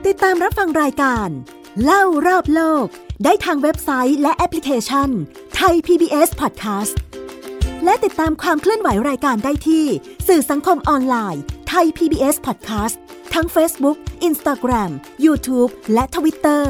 [0.05, 1.27] ติดตามรับฟังรายการ
[1.83, 2.85] เล่ารอบโลก
[3.23, 5.09] ได้ทางเว็บไซต์และแอปพลิเคชัน
[5.55, 6.95] ไทย PBS Podcast
[7.83, 9.85] และติดตามความเคลื่อนไหวรายการได้ที่
[10.27, 12.95] สื่อสังคมออนไลน์ไทย PBS Podcast
[13.33, 13.97] ทั้ง Facebook
[14.29, 14.91] Instagram
[15.25, 16.63] YouTube และ Twitter